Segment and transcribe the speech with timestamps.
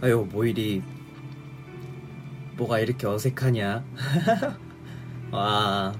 [0.00, 0.80] 아유 뭐 이리
[2.56, 3.84] 뭐가 이렇게 어색하냐?
[5.32, 5.92] 와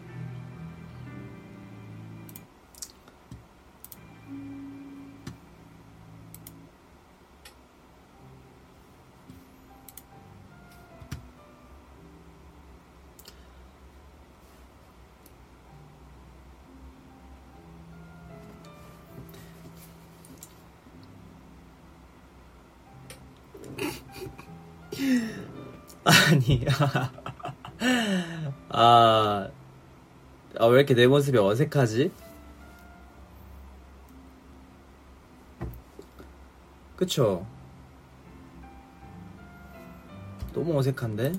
[26.04, 26.64] 아니
[28.70, 29.48] 아,
[30.58, 32.10] 아, 왜 이렇게 내 모습이 어색하지?
[36.96, 37.46] 그쵸?
[40.52, 41.32] 너무 어색한데?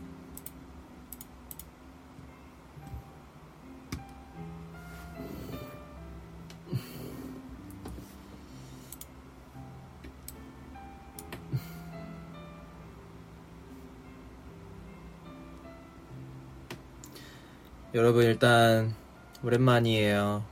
[18.00, 18.96] 여러분 일단
[19.44, 20.46] 오랜만이에요.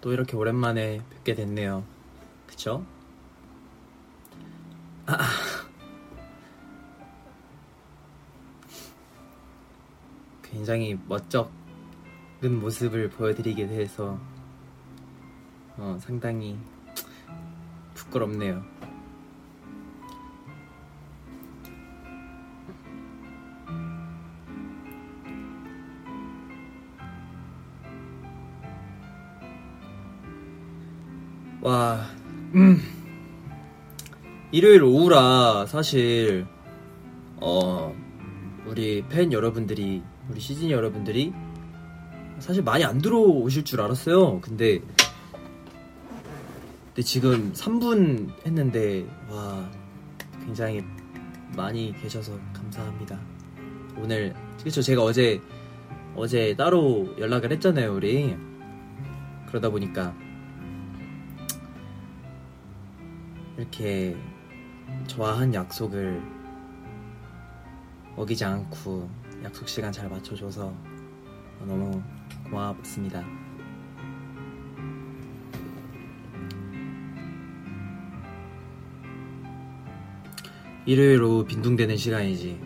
[0.00, 1.84] 또 이렇게 오랜만에 뵙게 됐네요.
[2.48, 2.84] 그쵸?
[5.06, 5.16] 아.
[10.42, 14.18] 굉장히 멋쩍은 모습을 보여드리게 돼서
[15.76, 16.58] 어, 상당히
[17.94, 18.64] 부끄럽네요.
[31.84, 32.00] 와,
[32.54, 32.80] 음.
[34.52, 36.46] 일요일 오후라 사실
[37.36, 37.94] 어
[38.64, 41.34] 우리 팬 여러분들이 우리 시즌 여러분들이
[42.38, 44.40] 사실 많이 안 들어오실 줄 알았어요.
[44.40, 44.80] 근데
[46.86, 49.70] 근데 지금 3분 했는데 와
[50.42, 50.82] 굉장히
[51.54, 53.20] 많이 계셔서 감사합니다.
[53.98, 55.38] 오늘 그렇죠 제가 어제
[56.16, 58.34] 어제 따로 연락을 했잖아요 우리
[59.48, 60.14] 그러다 보니까
[63.56, 64.16] 이렇게
[65.06, 66.22] 저와 한 약속을
[68.16, 69.08] 어기지 않고
[69.42, 70.74] 약속 시간 잘 맞춰줘서
[71.60, 72.02] 너무
[72.50, 73.24] 고맙습니다.
[80.86, 82.60] 일요일 오후 빈둥대는 시간이지.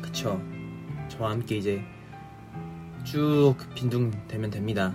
[0.00, 0.40] 그쵸.
[1.08, 1.84] 저와 함께 이제
[3.04, 4.94] 쭉 빈둥대면 됩니다.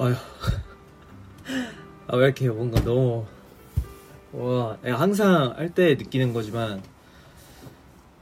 [0.00, 0.14] 아휴.
[2.06, 3.26] 아, 왜 이렇게 뭔가 너무.
[4.32, 6.80] 와, 항상 할 때 느끼는 거지만,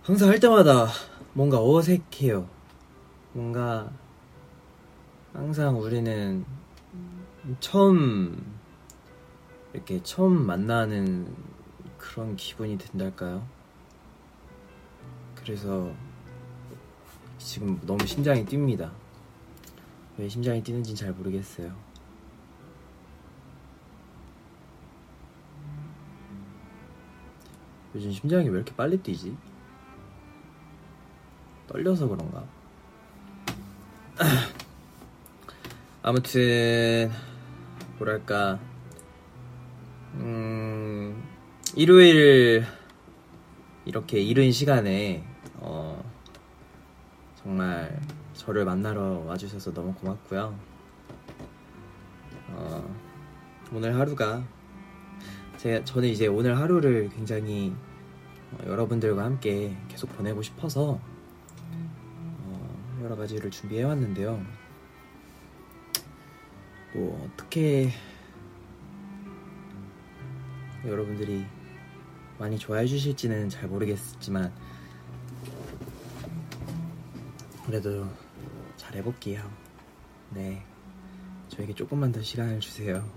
[0.03, 0.89] 항상 할 때마다
[1.35, 2.49] 뭔가 어색해요.
[3.35, 3.91] 뭔가,
[5.35, 6.47] 항상 우리는
[7.61, 8.59] 처음,
[9.75, 11.35] 이렇게 처음 만나는
[11.99, 13.47] 그런 기분이 든달까요?
[15.35, 15.93] 그래서
[17.37, 18.91] 지금 너무 심장이 뜁니다.
[20.19, 21.75] 왜 심장이 뛰는지는 잘 모르겠어요.
[27.95, 29.37] 요즘 심장이 왜 이렇게 빨리 뛰지?
[31.67, 32.45] 떨려서 그런가?
[36.03, 37.11] 아무튼
[37.99, 38.59] 뭐랄까
[40.15, 41.23] 음
[41.75, 42.65] 일요일
[43.85, 45.25] 이렇게 이른 시간에
[45.57, 46.03] 어
[47.43, 47.99] 정말
[48.37, 50.59] 저를 만나러 와주셔서 너무 고맙고요.
[52.51, 52.95] 어,
[53.73, 54.45] 오늘 하루가
[55.57, 57.75] 제가 저는 이제 오늘 하루를 굉장히
[58.53, 61.01] 어, 여러분들과 함께 계속 보내고 싶어서
[62.43, 64.45] 어, 여러 가지를 준비해 왔는데요.
[66.95, 67.91] 뭐 어떻게
[70.85, 71.45] 여러분들이
[72.39, 74.53] 많이 좋아해 주실지는 잘 모르겠지만
[77.65, 78.07] 그래도
[78.77, 79.51] 잘 해볼게요.
[80.31, 80.63] 네.
[81.49, 83.09] 저에게 조금만 더 시간을 주세요.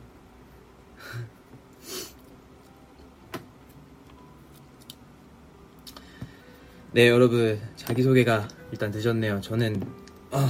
[6.92, 7.62] 네, 여러분.
[7.76, 9.42] 자기소개가 일단 늦었네요.
[9.42, 9.82] 저는,
[10.32, 10.48] 어,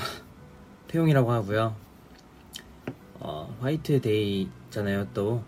[0.87, 1.75] 태용이라고 하고요.
[3.19, 5.43] 어, 화이트데이 있잖아요, 또.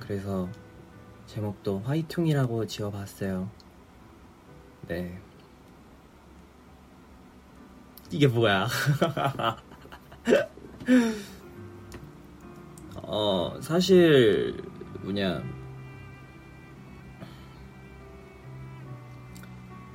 [0.00, 0.48] 그래서
[1.26, 3.48] 제목도 화이퉁이라고 지어봤어요.
[4.88, 5.18] 네.
[8.10, 8.68] 이게 뭐야?
[12.96, 14.56] 어, 사실,
[15.02, 15.42] 뭐냐.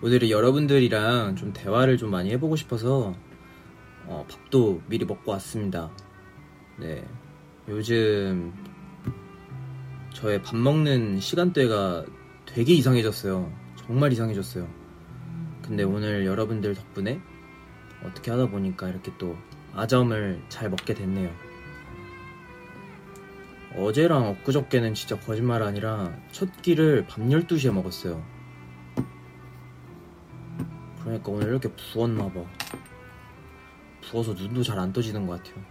[0.01, 3.13] 오늘은 여러분들이랑 좀 대화를 좀 많이 해보고 싶어서,
[4.05, 5.91] 어, 밥도 미리 먹고 왔습니다.
[6.77, 7.05] 네.
[7.67, 8.53] 요즘
[10.13, 12.05] 저의 밥 먹는 시간대가
[12.45, 13.51] 되게 이상해졌어요.
[13.75, 14.67] 정말 이상해졌어요.
[15.61, 17.21] 근데 오늘 여러분들 덕분에
[18.03, 19.37] 어떻게 하다 보니까 이렇게 또
[19.73, 21.31] 아점을 잘 먹게 됐네요.
[23.75, 28.23] 어제랑 엊그저께는 진짜 거짓말 아니라 첫 끼를 밤 12시에 먹었어요.
[31.01, 32.43] 그러니까 오늘 이렇게 부었나 봐.
[34.01, 35.63] 부어서 눈도 잘 안 떠지는 것 같아요.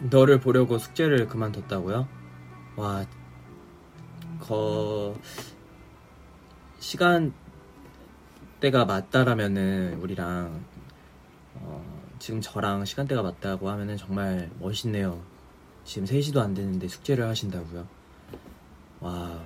[0.00, 2.08] 너를 보려고 숙제를 그만뒀다고요?
[2.76, 3.04] 와,
[4.40, 5.16] 거
[6.88, 7.34] 시간대가
[8.86, 10.64] 맞다라면은 우리랑
[11.56, 11.84] 어,
[12.18, 15.22] 지금 저랑 시간대가 맞다고 하면은 정말 멋있네요.
[15.84, 17.86] 지금 3시도 안 되는데 숙제를 하신다고요?
[19.00, 19.38] 와,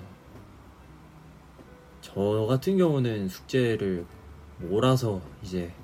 [2.01, 4.07] 저 같은 경우는 숙제를
[4.59, 5.75] 몰아서 이제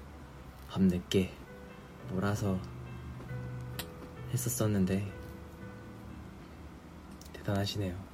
[0.68, 1.32] 밤늦게
[2.12, 2.56] 몰아서
[4.32, 5.12] 했었었는데
[7.32, 8.07] 대단하시네요.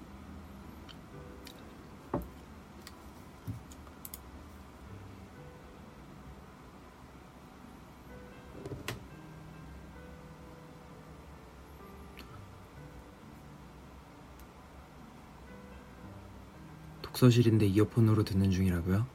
[17.15, 19.07] 독서실인데 이어폰으로 듣는 중이라고요?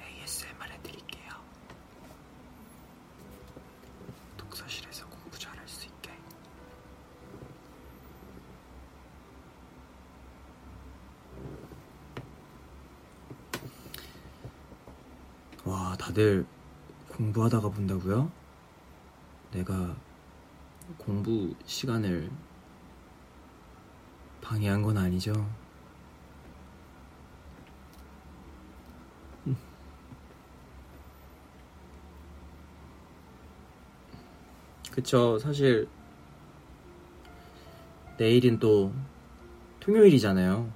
[0.00, 1.30] ASMR 해드릴게요.
[4.36, 6.12] 독서실에서 공부 잘할 수 있게.
[15.64, 16.46] 와, 다들
[17.08, 18.30] 공부하다가 본다고요?
[19.50, 19.96] 내가
[20.98, 22.30] 공부 시간을
[24.40, 25.65] 방해한 건 아니죠?
[34.96, 35.38] 그쵸.
[35.38, 35.86] 사실
[38.16, 38.94] 내일은 또
[39.80, 40.72] 통요일이잖아요.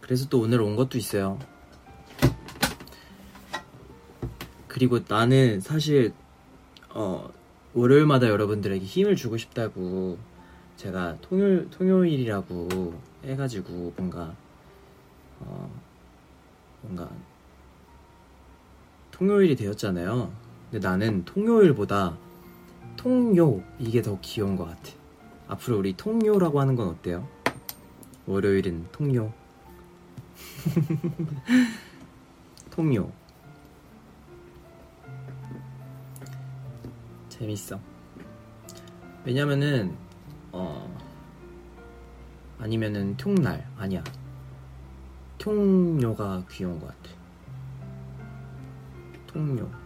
[0.00, 1.38] 그래서 또 오늘 온 것도 있어요.
[4.66, 6.12] 그리고 나는 사실
[6.90, 7.32] 어
[7.74, 10.18] 월요일마다 여러분들에게 힘을 주고 싶다고
[10.76, 14.34] 제가 통요 통요일이라고 해가지고 뭔가
[15.38, 15.70] 어
[16.82, 17.08] 뭔가
[19.12, 20.45] 통요일이 되었잖아요.
[20.70, 22.18] 근데 나는 통요일보다
[22.96, 24.92] 통요 이게 더 귀여운 것 같아.
[25.48, 27.26] 앞으로 우리 통요라고 하는 건 어때요?
[28.26, 29.32] 월요일은 통요.
[32.70, 33.12] 통요.
[37.28, 37.78] 재밌어.
[39.24, 39.96] 왜냐면은
[40.50, 40.92] 어
[42.58, 44.02] 아니면은 통날 아니야.
[45.38, 47.14] 통요가 귀여운 것 같아.
[49.28, 49.85] 통요.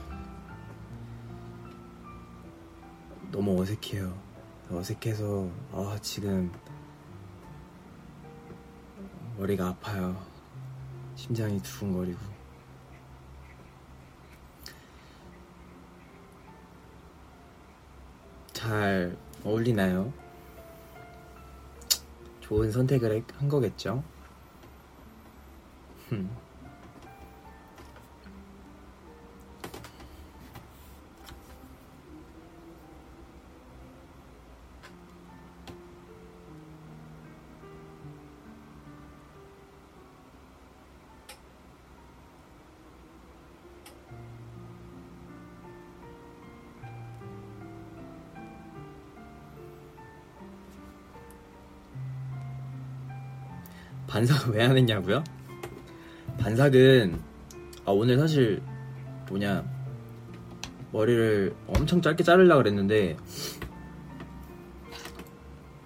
[3.51, 4.17] 너무 어색해요.
[4.71, 6.49] 어색해서 아 지금
[9.37, 10.15] 머리가 아파요.
[11.15, 12.19] 심장이 두근거리고.
[18.53, 20.13] 잘 어울리나요?
[22.39, 24.01] 좋은 선택을 한 거겠죠?
[26.09, 26.40] 반
[54.51, 55.23] 왜 안 했냐고요?
[56.39, 57.19] 반삭은
[57.85, 58.61] 아 오늘 사실
[59.29, 59.63] 뭐냐
[60.91, 63.15] 머리를 엄청 짧게 자르려고 그랬는데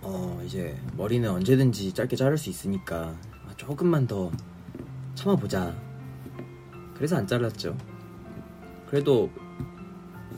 [0.02, 3.16] 어 이제 머리는 언제든지 짧게 자를 수 있으니까
[3.48, 4.32] 아, 조금만 더
[5.16, 5.76] 참아보자.
[6.96, 7.78] 그래서 안 잘랐죠.
[8.90, 9.30] 그래도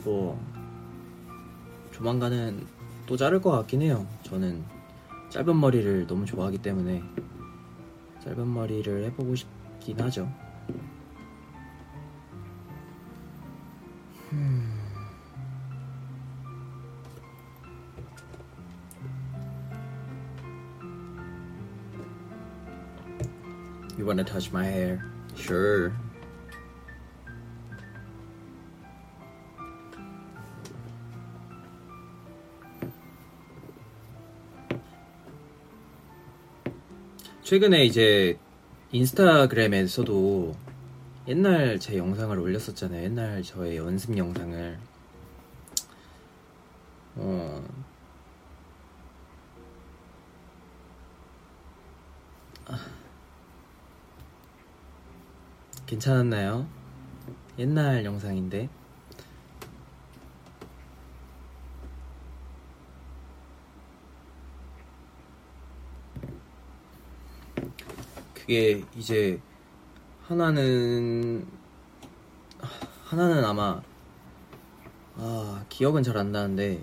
[0.04, 0.40] 뭐
[1.92, 2.66] 조만간은
[3.06, 4.06] 또 자를 것 같긴 해요.
[4.22, 4.62] 저는
[5.30, 7.02] 짧은 머리를 너무 좋아하기 때문에
[8.23, 10.29] 짧은 머리를 해보고 싶긴 하죠
[23.97, 25.05] You wanna touch my hair?
[25.35, 25.93] Sure.
[37.48, 38.38] 최근에 이제
[38.92, 40.54] 인스타그램에서도
[41.28, 43.04] 옛날 제 영상을 올렸었잖아요.
[43.04, 44.78] 옛날 저의 연습 영상을.
[47.16, 47.64] 어.
[52.66, 52.86] 아.
[55.86, 56.68] 괜찮았나요?
[57.58, 58.68] 옛날 영상인데.
[68.48, 69.38] 그게 이제
[70.26, 71.46] 하나는
[73.04, 73.82] 하나는 아마
[75.16, 76.82] 아 기억은 잘 안 나는데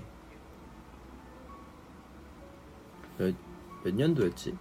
[3.18, 3.34] 몇,
[3.84, 4.56] 몇 년도였지?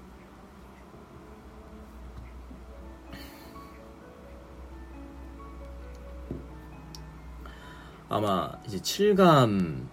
[8.09, 9.87] 아마 이제 7감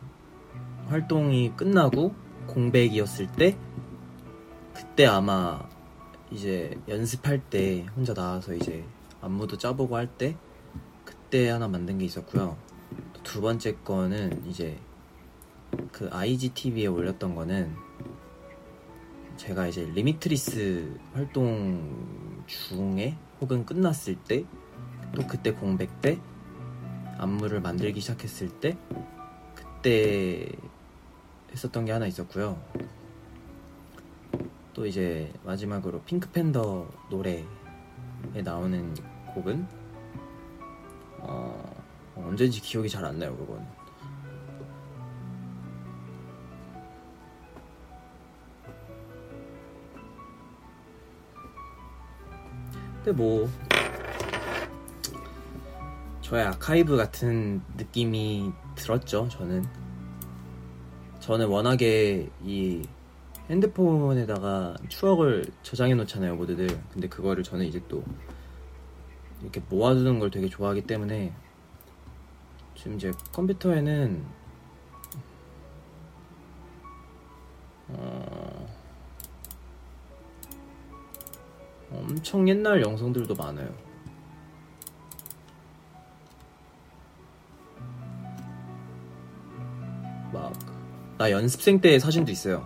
[0.87, 2.15] 활동이 끝나고
[2.47, 3.57] 공백이었을 때
[4.73, 5.59] 그때 아마
[6.31, 8.85] 이제 연습할 때 혼자 나와서 이제
[9.21, 10.35] 안무도 짜보고 할 때
[11.05, 12.57] 그때 하나 만든 게 있었고요.
[13.23, 14.77] 두 번째 거는 이제
[15.91, 17.73] 그 IGTV에 올렸던 거는
[19.38, 24.45] 제가 이제 Limitless 활동 중에 혹은 끝났을 때
[25.15, 26.19] 또 그때 공백 때
[27.17, 28.77] 안무를 만들기 시작했을 때
[29.55, 30.47] 그때
[31.51, 32.61] 했었던 게 하나 있었고요.
[34.81, 37.45] 또 이제 마지막으로 핑크팬더 노래에
[38.43, 38.95] 나오는
[39.35, 39.67] 곡은
[41.19, 41.83] 어,
[42.15, 43.63] 언제인지 기억이 잘 안 나요 그건
[52.95, 53.47] 근데 뭐
[56.21, 59.63] 저의 아카이브 같은 느낌이 들었죠 저는.
[61.19, 62.81] 저는 워낙에 이
[63.51, 66.67] 핸드폰에다가 추억을 저장해 놓잖아요 모두들.
[66.91, 68.03] 근데 그거를 저는 이제 또
[69.41, 71.34] 이렇게 모아두는 걸 되게 좋아하기 때문에
[72.75, 74.24] 지금 이제 컴퓨터에는
[77.89, 78.67] 어...
[81.91, 83.74] 엄청 옛날 영상들도 많아요.
[90.34, 90.72] 막
[91.22, 92.65] 나 연습생 때 사진도 있어요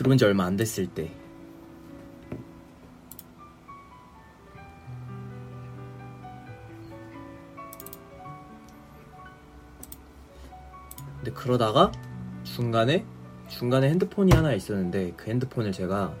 [0.00, 1.12] 들어온 지 얼마 안 됐을 때
[11.18, 11.92] 근데 그러다가
[12.44, 13.04] 중간에
[13.48, 16.16] 중간에 핸드폰이 하나 있었는데 그 핸드폰을 제가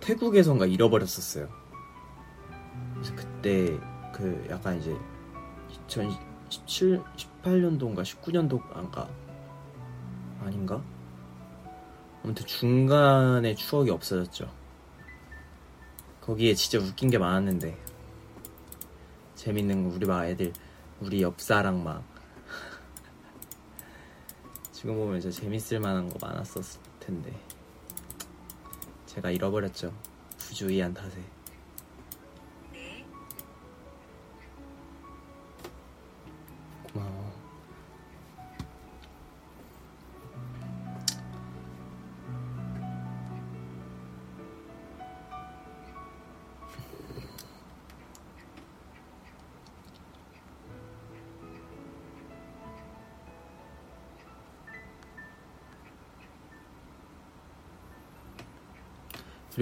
[0.00, 1.48] 태국에선가 잃어버렸었어요.
[2.94, 3.78] 그래서 그때
[4.12, 4.92] 그 약간 이제
[5.86, 7.00] 2017,
[7.44, 9.08] 18년도인가 19년도인가
[10.40, 10.82] 아닌가?
[12.24, 14.50] 아무튼 중간에 추억이 없어졌죠.
[16.22, 17.78] 거기에 진짜 웃긴 게 많았는데.
[19.34, 20.54] 재밌는 거 우리 막 애들
[21.00, 22.02] 우리 옆사랑 막.
[24.72, 27.38] 지금 보면 이제 재밌을 만한 거 많았었을 텐데.
[29.04, 29.92] 제가 잃어버렸죠.
[30.38, 31.22] 부주의한 탓에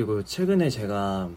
[0.04, 1.30] 그리고 최근에 제가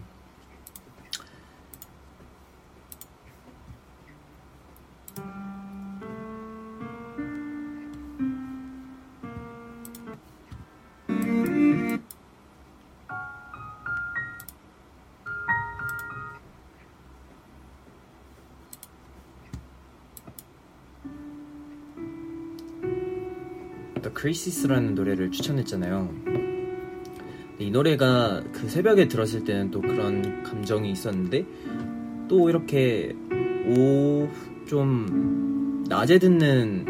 [24.16, 26.45] 크리시스라는 노래를 추천했잖아요.
[27.66, 31.44] 이 노래가 그 새벽에 들었을 때는 또 그런 감정이 있었는데
[32.28, 33.16] 또 이렇게
[33.68, 36.86] 오좀 낮에 듣는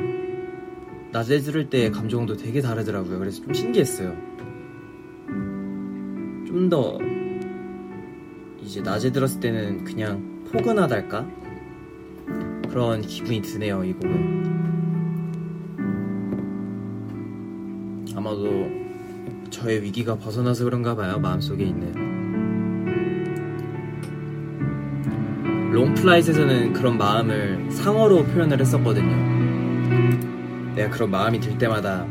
[1.14, 3.20] 낮에 들을 때 감정도 되게 다르더라고요.
[3.20, 4.18] 그래서 좀 신기했어요.
[6.46, 6.98] 좀 더
[8.62, 11.28] 이제 낮에 들었을 때는 그냥 포근하달까
[12.70, 13.84] 그런 기분이 드네요.
[13.84, 14.45] 이 곡은
[19.66, 21.18] 저의 위기가 벗어나서 그런가 봐요.
[21.18, 21.92] 마음속에 있는.
[25.72, 29.16] 롱플라잇에서는 그런 마음을 상어로 표현을 했었거든요.
[30.76, 32.06] 내가 그런 마음이 들 때마다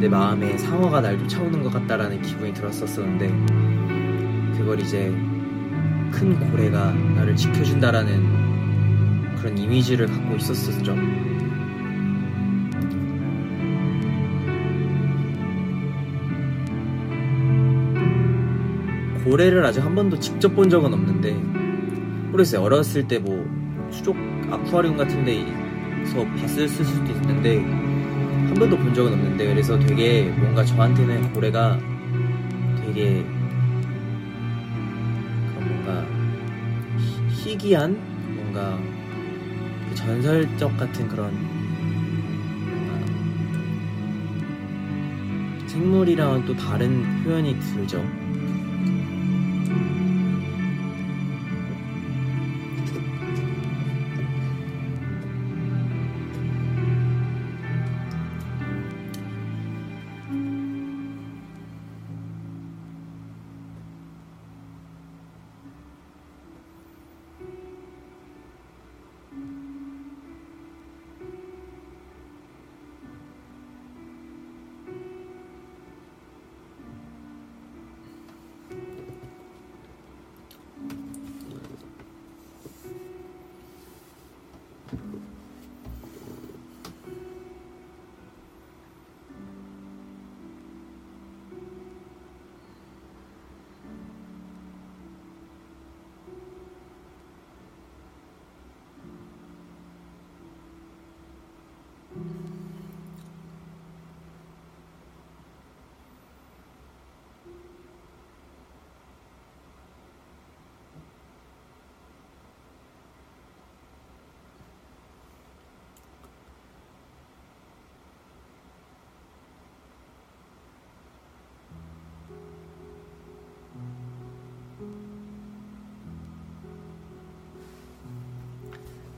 [0.00, 3.28] 내 마음에 상어가 날 쫓아오는 것 같다라는 기분이 들었었는데
[4.58, 5.14] 그걸 이제
[6.10, 10.96] 큰 고래가 나를 지켜준다라는 그런 이미지를 갖고 있었었죠.
[19.26, 21.32] 고래를 아직 한 번도 직접 본 적은 없는데
[22.30, 22.62] 모르겠어요.
[22.62, 23.44] 어렸을 때 뭐
[23.90, 24.16] 수족
[24.50, 31.32] 아쿠아리움 같은 데서 봤을 수도 있는데 한 번도 본 적은 없는데 그래서 되게 뭔가 저한테는
[31.32, 31.78] 고래가
[32.84, 33.24] 되게
[35.54, 36.06] 뭔가
[36.98, 37.98] 희, 희귀한
[38.36, 38.78] 뭔가
[39.94, 41.32] 전설적 같은 그런
[45.66, 48.04] 생물이랑은 또 다른 표현이 들죠.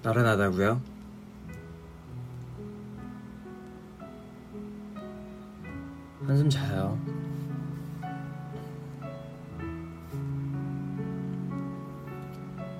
[0.08, 0.80] 나른하다고요?
[6.26, 6.98] 한숨 자요.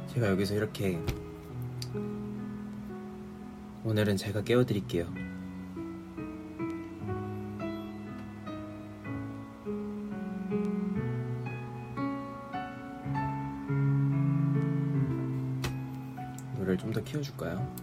[0.07, 0.99] 제가 여기서 이렇게
[3.85, 5.13] 오늘은 제가 깨워드릴게요.
[17.39, 17.78] 키워줄까요?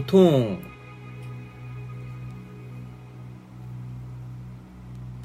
[0.00, 0.58] 보통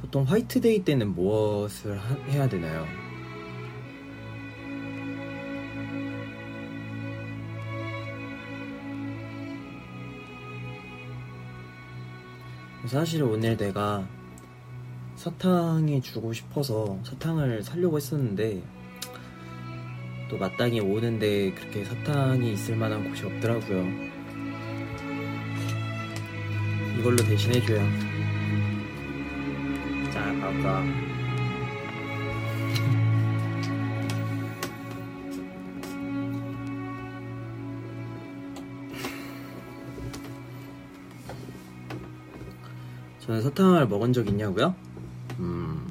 [0.01, 2.85] 보통 화이트데이 때는 무엇을 하, 해야 되나요?
[12.85, 14.05] 사실 오늘 내가
[15.15, 18.61] 사탕이 주고 싶어서 사탕을 사려고 했었는데
[20.29, 24.14] 또 마땅히 오는데 그렇게 사탕이 있을 만한 곳이 없더라고요.
[27.05, 27.87] 이걸로 대신해줘요.
[30.11, 30.83] 자, 아까
[43.19, 44.73] 저는 사탕을 먹은 적 있냐고요?
[45.37, 45.85] 음.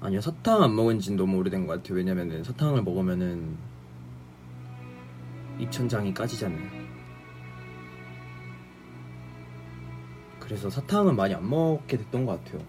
[0.00, 1.98] 아니요, 사탕 안 먹은 지는 너무 오래된 것 같아요.
[1.98, 3.56] 왜냐면은 사탕을 먹으면은
[5.60, 6.77] 입천장이 까지잖아요.
[10.48, 12.62] 그래서 사탕은 많이 안 먹게 됐던 것 같아요.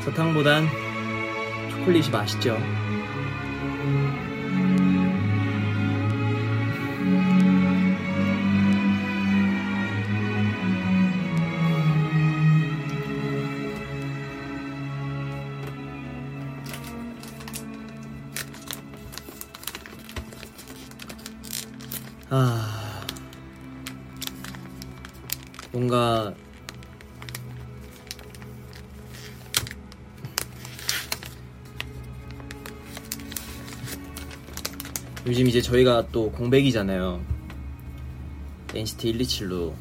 [0.00, 0.66] 사탕보단
[1.70, 2.58] 초콜릿이 맛있죠.
[35.40, 37.24] 요즘 이제 저희가 또 공백이잖아요.
[38.74, 39.72] NCT 127로.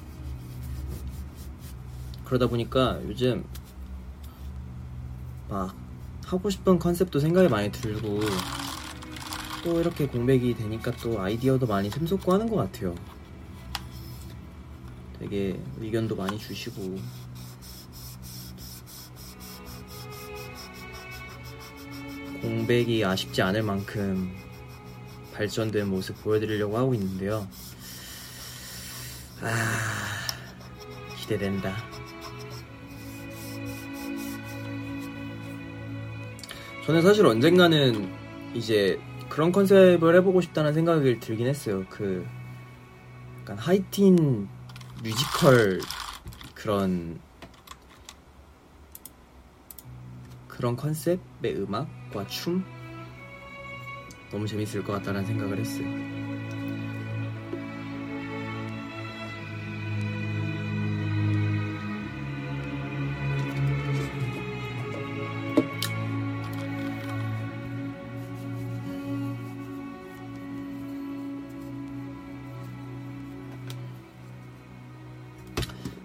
[2.24, 3.44] 그러다 보니까 요즘
[5.50, 5.76] 막
[6.24, 8.22] 하고 싶은 컨셉도 생각이 많이 들고
[9.66, 12.96] 또 이렇게 공백이 되니까 또 아이디어도 많이 샘솟고 하는 것 같아요.
[15.20, 16.98] 되게 의견도 많이 주시고
[22.42, 24.49] 공백이 아쉽지 않을 만큼
[25.40, 27.48] 발전된 모습 보여드리려고 하고 있는데요.
[29.42, 29.48] 아,
[31.18, 31.78] 기대된다.
[36.86, 38.12] 저는 사실 언젠가는
[38.54, 39.00] 이제
[39.30, 41.86] 그런 컨셉을 해보고 싶다는 생각을 들긴 했어요.
[41.90, 42.28] 그
[43.40, 44.50] 약간 하이틴
[45.02, 45.80] 뮤지컬
[46.54, 47.18] 그런
[50.50, 52.66] 그런 컨셉의 음악과 춤
[54.32, 55.88] 너무 재밌을 것 같다는 생각을 했어요.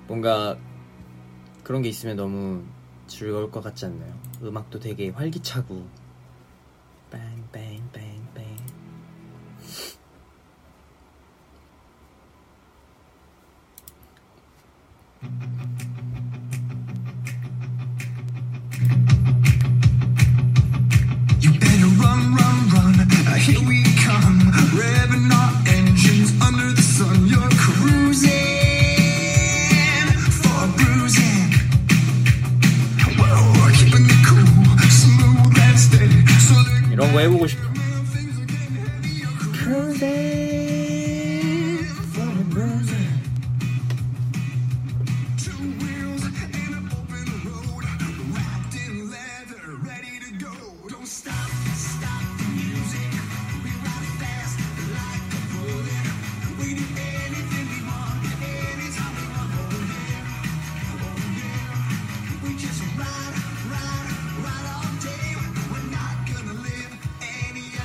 [0.06, 0.56] 뭔가
[1.62, 2.62] 그런 게 있으면 너무
[3.06, 4.14] 즐거울 것 같지 않나요?
[4.42, 6.03] 음악도 되게 활기차고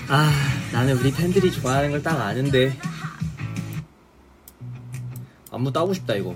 [0.10, 0.32] 아,
[0.72, 2.76] 나는 우리 팬들이 좋아하는 걸 딱 아는데.
[5.52, 6.36] 안무 따고 싶다, 이거.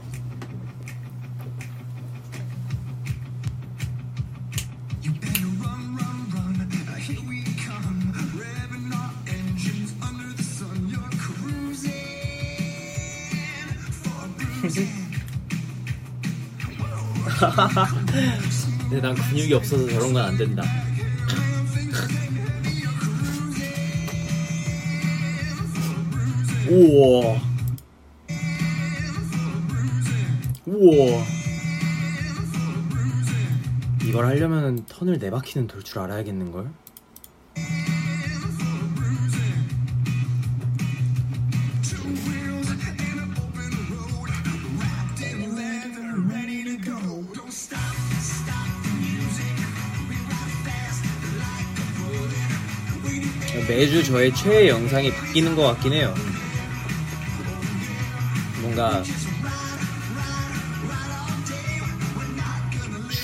[14.66, 14.88] Uh.
[18.90, 20.64] 근데 난 근육이 없어서 저런 건 안 된다.
[26.84, 27.40] 우와.
[30.66, 31.24] 우와.
[34.06, 36.70] 이걸 하려면 턴을 네 바퀴는 돌 줄 알아야겠는걸?
[53.70, 56.14] 매주 저의 최애 영상이 바뀌는 것 같긴 해요.
[58.74, 59.04] 뭔가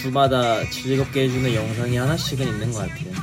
[0.01, 3.18] 주마다 즐겁게 해주는 영상이 하나씩은 있는 것 같아요.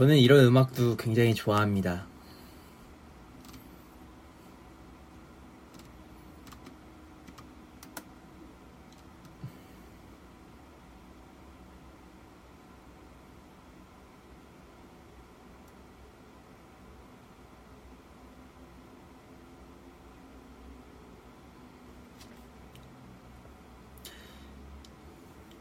[0.00, 2.06] 저는 이런 음악도 굉장히 좋아합니다.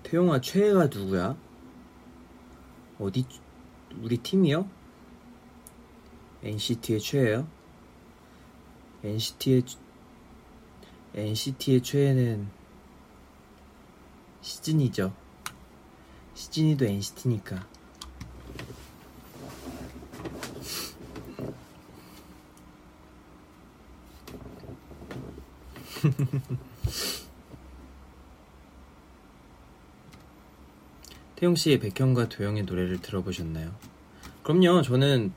[0.03, 1.35] 태용아, 최애가 누구야?
[2.99, 3.25] 어디,
[4.01, 4.69] 우리 팀이요?
[6.41, 7.47] NCT의 최애요?
[9.03, 9.63] NCT의,
[11.13, 12.49] NCT의 최애는
[14.41, 15.13] 시즌이죠.
[16.33, 17.67] 시즌이도 NCT니까.
[31.39, 33.73] 태용 씨, 백현과 도영의 노래를 들어보셨나요?
[34.43, 34.81] 그럼요.
[34.81, 35.31] 저는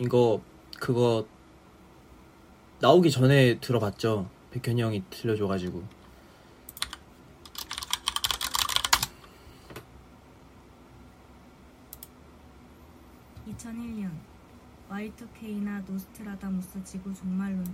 [0.00, 0.42] 이거
[0.80, 1.28] 그거
[2.80, 4.28] 나오기 전에 들어봤죠.
[4.50, 5.84] 백현이 형이 들려줘가지고.
[13.46, 14.10] 2001년
[14.90, 17.64] Y2K나 노스트라다무스 지구 종말론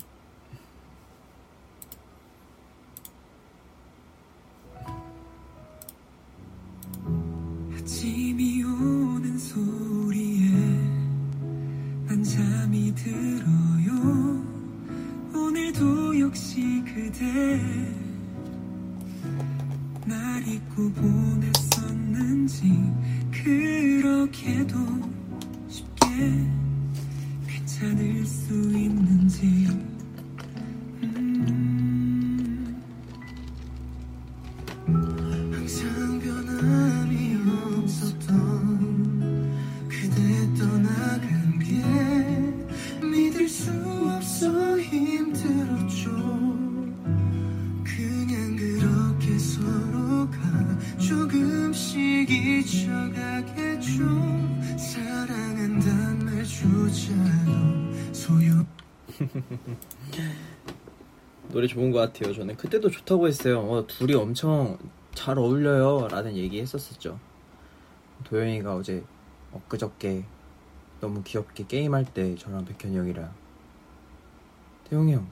[52.61, 54.03] 조금씩 잊혀가겠죠
[54.77, 57.53] 사랑한단 말조차도
[58.13, 58.67] 소용
[61.49, 62.33] 노래 좋은 것 같아요.
[62.33, 63.61] 저는 그때도 좋다고 했어요.
[63.61, 64.79] 어, 둘이 엄청
[65.15, 66.07] 잘 어울려요.
[66.09, 67.19] 라는 얘기 했었었죠.
[68.25, 69.05] 도영이가 어제
[69.53, 70.25] 엊그저께
[71.01, 73.35] 너무 귀엽게 게임할 때 저랑 백현이 형이랑
[74.89, 75.27] 태용이 형,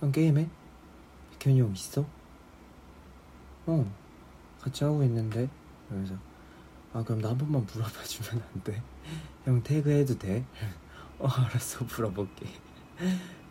[0.00, 0.48] 형 게임해?
[1.38, 2.04] 백현이 형 있어?
[3.66, 3.90] 어,
[4.60, 5.48] 같이 하고 있는데.
[5.88, 6.14] 그래서
[6.92, 8.82] 아 그럼 나 한 번만 물어봐 주면 안 돼?
[9.44, 10.44] 형 태그 해도 돼?
[11.18, 12.46] 어 알았어 물어볼게.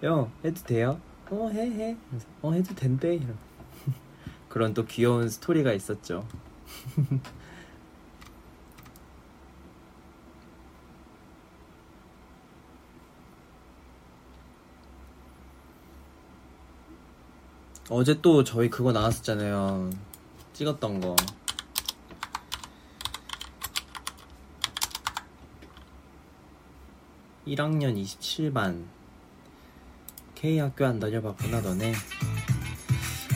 [0.02, 1.00] 형 해도 돼요?
[1.32, 1.98] 어 해 해.
[2.42, 3.16] 어 해도 된대.
[3.16, 3.34] 이러.
[4.50, 6.28] 그런 또 귀여운 스토리가 있었죠.
[17.90, 19.90] 어제 또 저희 그거 나왔었잖아요.
[20.54, 21.16] 찍었던 거.
[27.50, 28.86] (1학년 27반)
[30.36, 31.94] K학교 안 다녀봤구나 너네.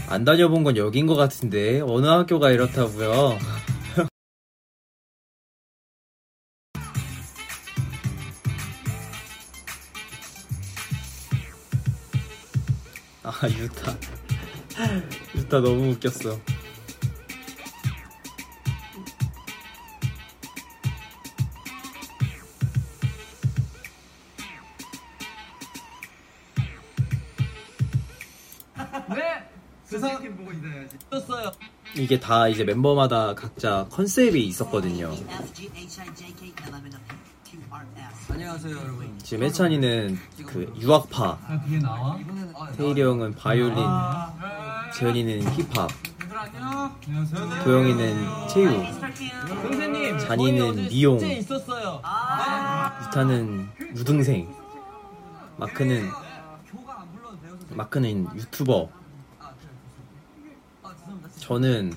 [0.07, 3.37] 안 다녀본 건 여긴 것 같은데 어느 학교가 이렇다고요?
[13.23, 13.97] 아 유타.
[15.35, 16.39] 유타 너무 웃겼어
[29.09, 29.49] 네!
[29.85, 30.97] 선생님 보고 있어야지.
[31.09, 31.51] 떴어요.
[31.95, 35.13] 이게 다 이제 멤버마다 각자 컨셉이 있었거든요
[38.29, 39.19] 안녕하세요, 여러분.
[39.21, 42.17] 지금 해찬이는 그 유학파 아, 그게 나와?
[42.77, 44.33] 태일이 형은 바이올린 아,
[44.95, 45.89] 재현이는 힙합
[46.23, 46.95] 얘들 안녕.
[47.05, 47.63] 안녕하세요.
[47.63, 48.85] 도영이는 체육
[49.61, 52.01] 선생님, 잔이는 미용 있었어요.
[53.05, 54.51] 유타는 유등생
[55.57, 56.09] 마크는
[57.75, 58.89] 마크는 유튜버.
[61.39, 61.93] 저는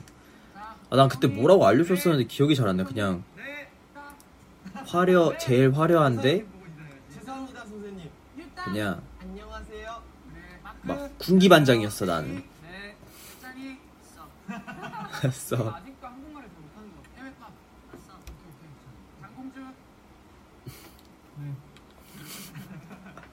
[0.90, 2.84] 아, 난 그때 뭐라고 알려줬었는데 기억이 잘 안 나.
[2.84, 3.22] 그냥
[4.86, 6.46] 화려 제일 화려한데.
[8.64, 9.02] 그냥.
[10.82, 12.44] 막 군기 반장이었어 나는.
[12.62, 12.96] 네,
[13.42, 13.76] 짠이.
[15.20, 17.02] 그래서 아직도 한국말을 잘 못하는 거.
[17.16, 17.50] 해외팝.
[17.90, 18.12] 알았어.
[18.22, 18.70] 오케이, 오케이.
[19.20, 19.60] 장공주.
[21.38, 21.54] 네.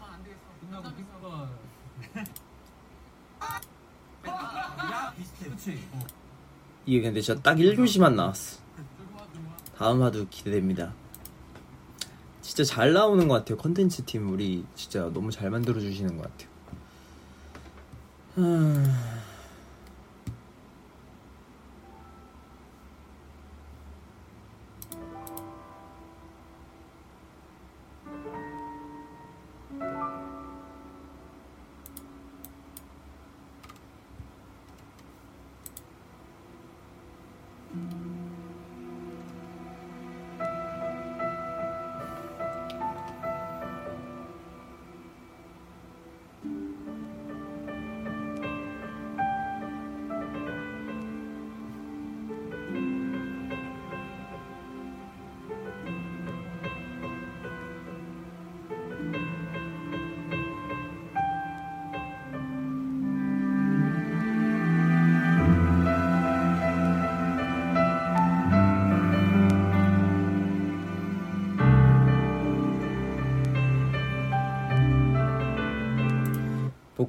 [6.86, 8.60] 이게 근데 진짜 딱 1교시만 나왔어.
[9.78, 10.94] 다음 화도 기대됩니다.
[12.42, 13.58] 진짜 잘 나오는 것 같아요.
[13.58, 16.50] 컨텐츠 팀 우리 진짜 너무 잘 만들어 주시는 것 같아요.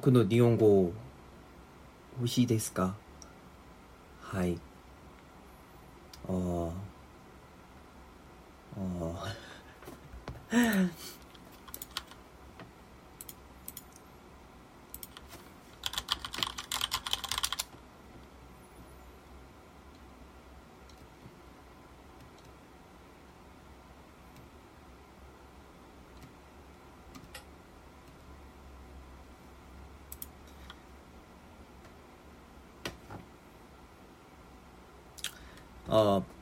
[0.03, 0.05] 음.
[0.05, 0.93] 보크 노 니온고
[2.19, 3.02] 호시 데스까?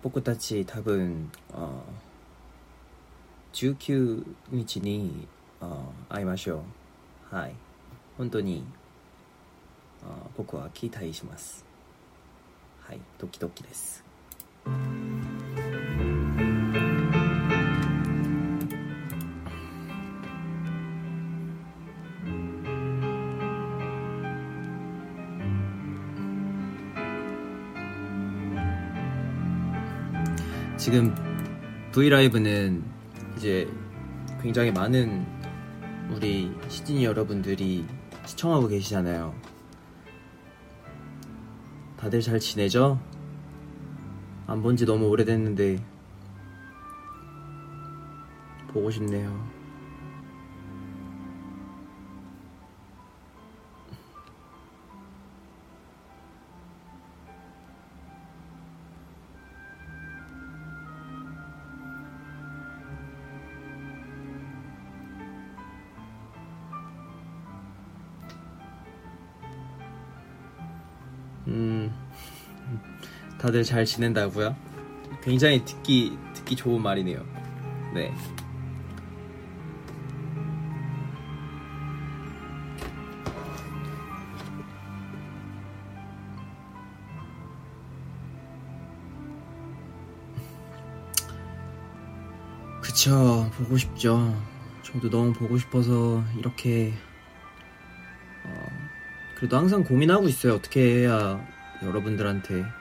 [0.03, 1.69] 僕たち多分、あ
[3.53, 5.27] 19日に
[5.59, 6.63] あ会いましょ
[7.31, 7.35] う。
[7.35, 7.53] はい。
[8.17, 8.63] 本当に
[10.03, 11.65] あ僕は期待します。
[12.81, 12.99] はい。
[13.19, 14.03] ドキドキです。
[30.81, 31.13] 지금
[31.91, 32.83] 브이라이브는
[33.37, 33.69] 이제
[34.41, 35.23] 굉장히 많은
[36.09, 37.85] 우리 시즈니 여러분들이
[38.25, 39.35] 시청하고 계시잖아요.
[41.97, 42.99] 다들 잘 지내죠?
[44.47, 45.77] 안 본 지 너무 오래됐는데
[48.73, 49.60] 보고 싶네요.
[73.51, 74.55] 다들 잘 지낸다고요?
[75.21, 77.21] 굉장히 듣기 듣기 좋은 말이네요.
[77.93, 78.13] 네.
[92.81, 94.33] 그쵸 보고 싶죠
[94.83, 96.93] 저도 너무 보고 싶어서 이렇게
[98.45, 98.65] 어,
[99.35, 101.45] 그래도 항상 고민하고 있어요 어떻게 해야
[101.83, 102.80] 여러분들한테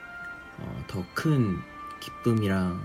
[0.91, 1.57] 더 큰
[2.01, 2.81] 기쁨이랑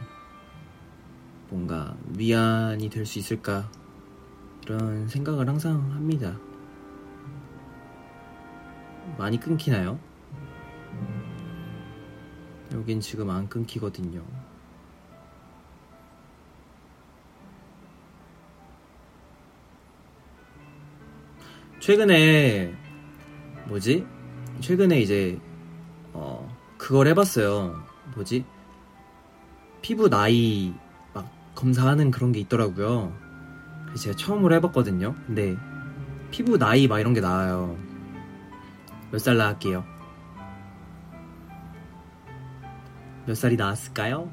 [1.48, 3.68] 뭔가 위안이 될 수 있을까
[4.64, 6.38] 이런 생각을 항상 합니다.
[9.18, 9.98] 많이 끊기나요?
[12.72, 14.22] 여긴 지금 안 끊기거든요.
[21.80, 22.72] 최근에
[23.68, 24.06] 뭐지?
[24.60, 25.38] 최근에 이제
[26.12, 26.48] 어
[26.78, 27.95] 그걸 해봤어요.
[28.14, 28.44] 뭐지?
[29.82, 30.74] 피부 나이
[31.12, 33.12] 막 검사하는 그런 게 있더라고요.
[33.86, 35.14] 그래서 제가 처음으로 해봤거든요.
[35.26, 35.56] 근데
[36.30, 37.76] 피부 나이 막 이런 게 나와요.
[39.12, 39.84] 몇 살 나왔게요?
[43.26, 44.30] 몇 살이 나왔을까요?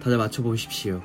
[0.00, 1.02] 다들 맞춰보십시오.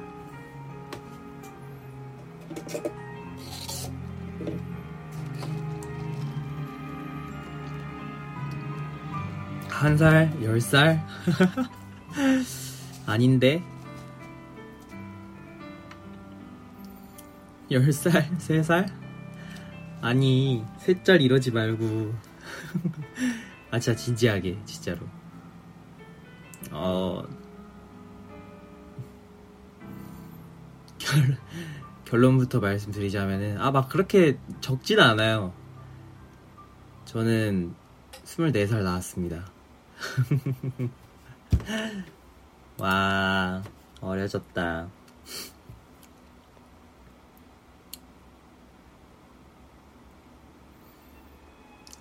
[9.77, 11.05] 한 살, 열 살?
[13.05, 13.63] 아닌데?
[17.69, 18.87] 열 살, 세 살?
[20.01, 22.11] 아니, 셋짤 이러지 말고.
[23.69, 25.05] 아, 진짜 진지하게, 진짜로.
[26.71, 27.23] 어,
[30.97, 31.37] 결,
[32.05, 35.53] 결론부터 말씀드리자면은, 아, 막 그렇게 적진 않아요.
[37.05, 37.75] 저는
[38.25, 39.55] 24살 나왔습니다.
[42.77, 43.63] 와,
[44.01, 44.89] 어려졌다.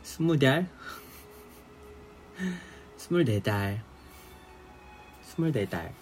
[0.03, 0.69] 스무 달?
[2.97, 3.83] 스물네 달.
[5.23, 5.95] 스물네 달.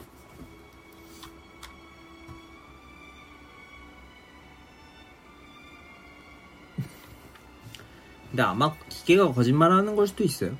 [8.31, 10.57] 근데 아마 기계가 거짓말하는 걸 수도 있어요.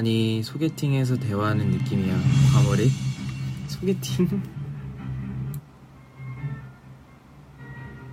[0.00, 2.16] 아니 소개팅에서 대화하는 느낌이야
[2.54, 2.90] 과몰입
[3.68, 4.26] 소개팅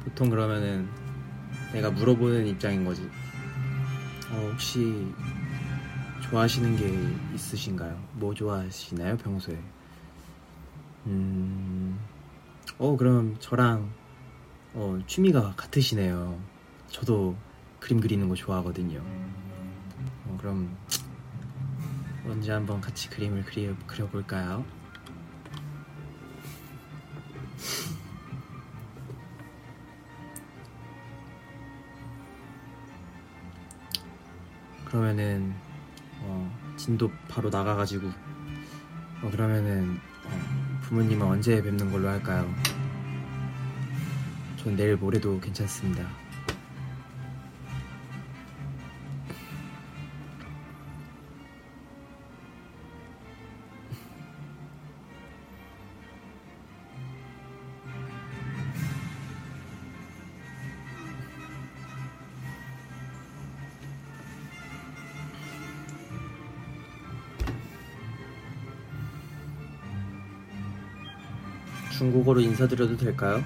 [0.04, 0.90] 보통 그러면은
[1.72, 3.10] 내가 물어보는 입장인 거지
[4.30, 5.08] 어, 혹시
[6.24, 7.98] 좋아하시는 게 있으신가요?
[8.16, 9.58] 뭐 좋아하시나요 평소에?
[11.06, 11.98] 음,
[12.80, 13.90] 어 그럼 저랑
[14.74, 16.38] 어, 취미가 같으시네요.
[16.90, 17.38] 저도
[17.80, 19.00] 그림 그리는 거 좋아하거든요.
[19.00, 20.76] 어, 그럼
[22.30, 24.66] 언제 한번 같이 그림을 그려, 그려볼까요?
[34.84, 35.54] 그러면은
[36.22, 38.08] 어, 진도 바로 나가가지고
[39.22, 42.54] 어, 그러면은 어, 부모님은 언제 뵙는 걸로 할까요?
[44.58, 46.27] 전 내일 모레도 괜찮습니다.
[71.98, 73.44] 중국어로 인사드려도 될까요?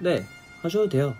[0.00, 0.24] 네,
[0.62, 1.12] 하셔도 돼요.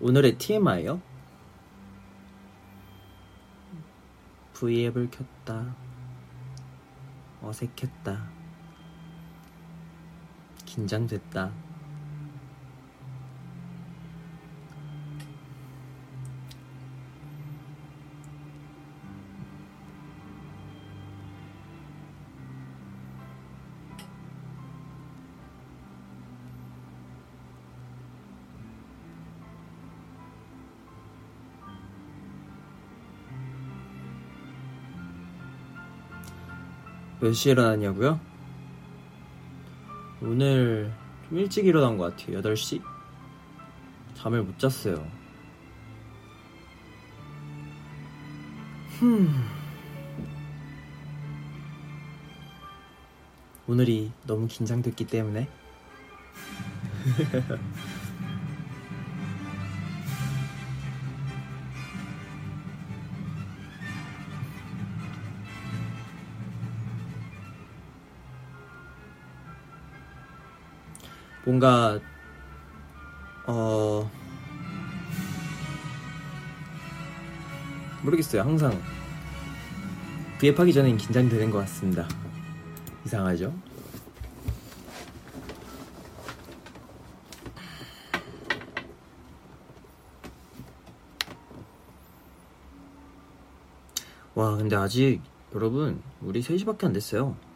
[0.00, 1.02] 오늘의 TMI요?
[4.54, 5.74] V앱을 켰다.
[7.42, 8.30] 어색했다.
[10.64, 11.67] 긴장됐다.
[37.28, 38.18] 몇 시에 일어났냐고요?
[40.22, 40.90] 오늘
[41.28, 42.40] 좀 일찍 일어난 것 같아요.
[42.40, 42.80] 8시?
[44.14, 45.06] 잠을 못 잤어요.
[48.98, 49.28] 흠.
[53.66, 55.50] 오늘이 너무 긴장됐기 때문에
[71.48, 71.98] 뭔가
[73.46, 74.10] 어
[78.02, 78.42] 모르겠어요.
[78.42, 78.78] 항상
[80.40, 82.06] 브이앱하기 전엔 긴장되는 것 같습니다.
[83.06, 83.54] 이상하죠?
[94.34, 95.22] 와, 근데 아직
[95.54, 97.47] 여러분 우리 3시밖에 안 됐어요.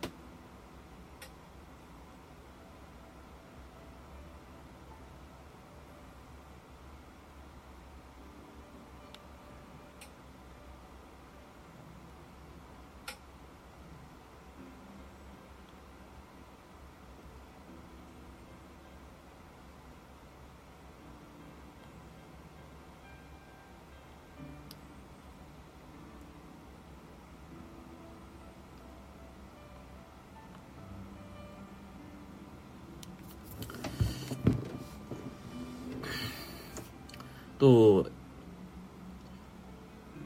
[37.62, 38.04] 또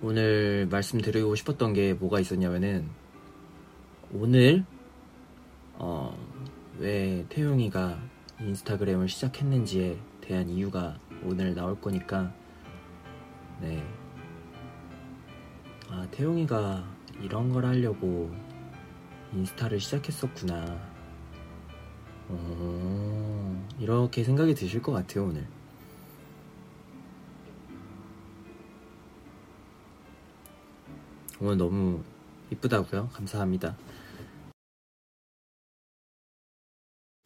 [0.00, 2.88] 오늘 말씀드리고 싶었던 게 뭐가 있었냐면은
[4.10, 4.64] 오늘
[5.74, 6.16] 어,
[6.78, 8.00] 왜 태용이가
[8.40, 12.32] 인스타그램을 시작했는지에 대한 이유가 오늘 나올 거니까
[13.60, 13.86] 네.
[15.90, 16.88] 아, 태용이가
[17.20, 18.34] 이런 걸 하려고
[19.34, 20.80] 인스타를 시작했었구나.
[22.28, 25.46] 어, 이렇게 생각이 드실 것 같아요, 오늘.
[31.40, 32.02] 오늘 너무
[32.50, 33.08] 이쁘다고요?
[33.12, 33.76] 감사합니다.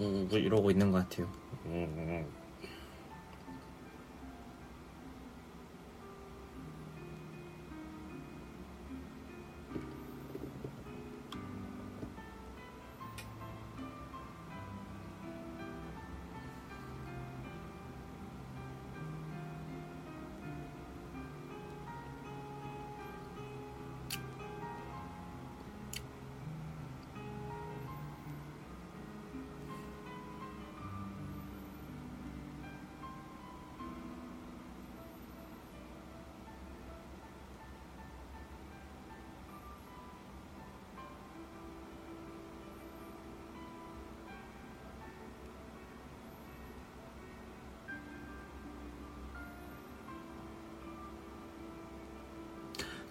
[0.00, 1.30] 음, 뭐 이러고 있는 것 같아요.
[1.66, 2.19] 음.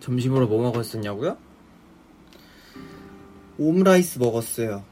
[0.09, 1.37] 점심으로 뭐 먹었었냐고요?
[3.59, 4.83] 오므라이스 먹었어요.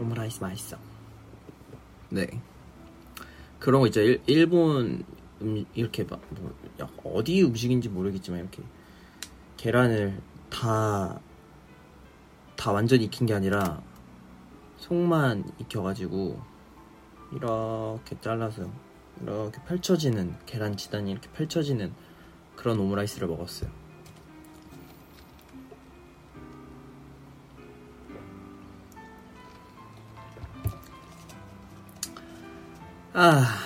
[0.00, 0.76] 오므라이스 맛있어.
[2.08, 2.26] 네.
[3.60, 4.00] 그런 거 있죠.
[4.00, 5.04] 일, 일본
[5.42, 8.62] 음, 이렇게 막, 뭐, 약 어디 음식인지 모르겠지만 이렇게
[9.58, 11.20] 계란을 다,
[12.56, 13.80] 다 완전히 익힌 게 아니라
[14.78, 16.40] 속만 익혀가지고
[17.32, 18.68] 이렇게 잘라서
[19.22, 21.92] 이렇게 펼쳐지는 계란 지단이 이렇게 펼쳐지는
[22.56, 23.70] 그런 오므라이스를 먹었어요.
[33.12, 33.59] 아.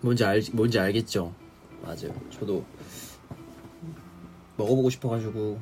[0.00, 1.34] 뭔지 알 뭔지 알겠죠?
[1.82, 2.14] 맞아요.
[2.30, 2.64] 저도
[4.56, 5.60] 먹어보고 싶어가지고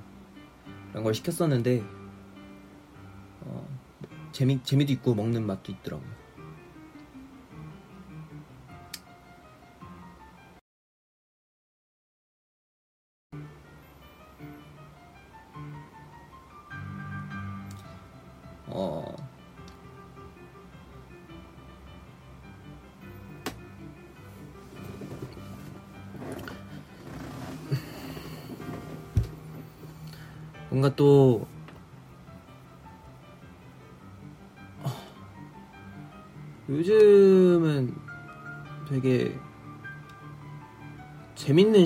[0.91, 1.83] 그런 걸 시켰었는데
[3.43, 3.69] 어,
[4.33, 6.24] 재미 재미도 있고 먹는 맛도 있더라고요.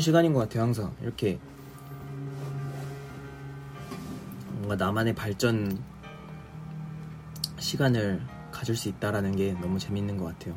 [0.09, 1.38] 시간인 것 같아요 항상 이렇게
[4.52, 5.84] 뭔가 나만의 발전
[7.59, 10.56] 시간을 가질 수 있다라는 게 너무 재밌는 것 같아요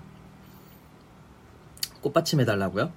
[1.99, 2.93] 꽃받침 해달라고요?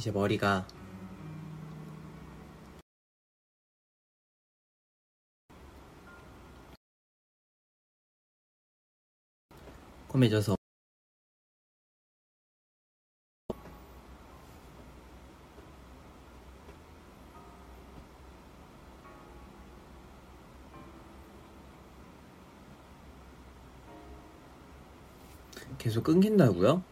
[0.00, 0.66] 이제 머리가
[10.08, 10.56] 검해져서
[25.76, 26.89] 계속 끊긴다고요?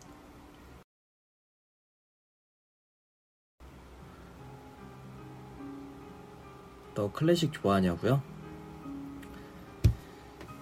[7.08, 8.22] 너 클래식 좋아하냐고요?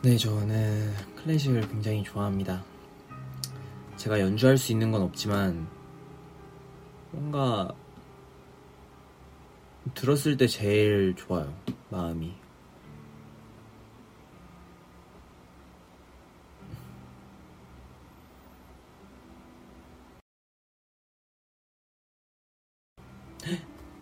[0.03, 2.63] 네, 저는 클래식을 굉장히 좋아합니다.
[3.97, 5.67] 제가 연주할 수 있는 건 없지만
[7.11, 7.75] 뭔가
[9.95, 11.53] 들었을 때 제일 좋아요.
[11.91, 12.35] 마음이.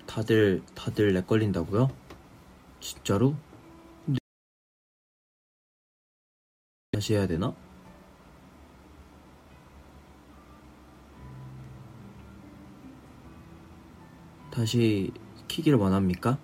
[0.06, 2.03] 다들 다들 렉 걸린다고요?
[2.84, 3.34] 진짜로?
[6.92, 7.56] 다시 해야 되나?
[14.52, 15.10] 다시
[15.48, 16.38] 키기를 원합니까?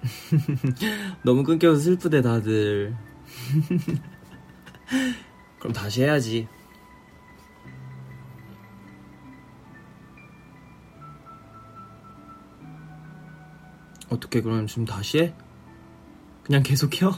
[1.24, 2.96] 너무 끊겨서 슬프대 다들.
[5.58, 6.46] 그럼 다시 해야지.
[14.18, 15.34] 어떻게 그럼 지금 다시 해?
[16.42, 17.12] 그냥 계속 해요?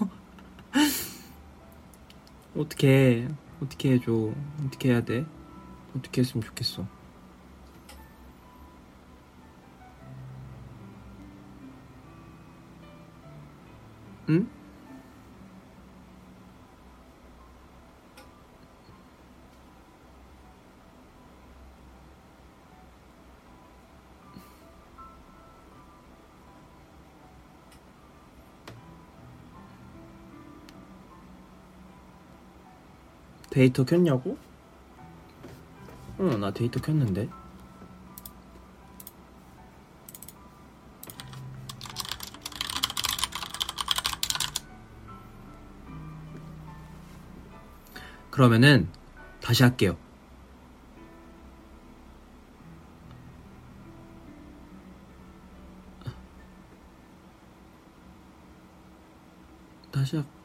[2.54, 3.26] 어떻게
[3.62, 4.32] 어떻게 해줘?
[4.66, 5.24] 어떻게 해야 돼?
[5.96, 6.86] 어떻게 했으면 좋겠어?
[14.28, 14.59] 응?
[33.60, 34.38] 데이터 켰냐고?
[36.18, 37.28] 응, 나 데이터 켰는데.
[48.30, 48.88] 그러면은
[49.42, 49.98] 다시 할게요.
[59.92, 60.39] 다시 할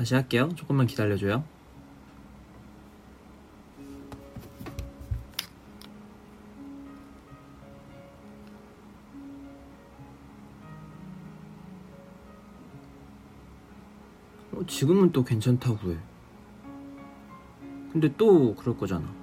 [0.00, 0.48] 다시 할게요.
[0.56, 1.44] 조금만 기다려줘요.
[14.52, 15.98] 어, 지금은 또 괜찮다고 해.
[17.92, 19.19] 근데 또 그럴 거잖아.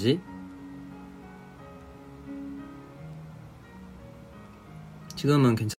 [0.00, 0.20] 그러지?
[5.16, 5.74] 지금은 괜찮.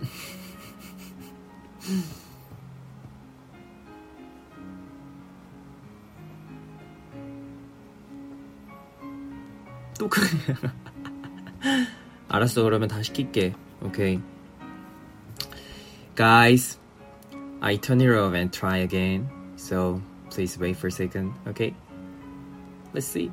[9.98, 10.26] 또 그래.
[12.28, 13.52] 알았어, 그러면 다시 킬게.
[13.82, 14.18] 오케이.
[16.20, 16.76] Guys,
[17.62, 19.26] I turn it off and try again.
[19.56, 21.74] So please wait for a second, okay?
[22.92, 23.32] Let's see.